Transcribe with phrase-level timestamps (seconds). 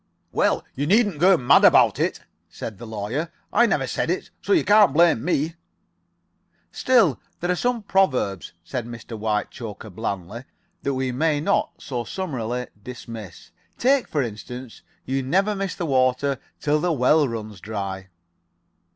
[0.31, 3.31] "Well, you needn't get mad about it," said the Lawyer.
[3.53, 5.53] "I never said it so you can't blame me."
[6.71, 9.15] "Still, there are some proverbs," said Mr.
[9.15, 10.45] Whitechoker, blandly,
[10.81, 13.51] "that we may not so summarily dismiss.
[13.77, 18.07] Take, for instance, 'You never miss the water till the well runs dry.'"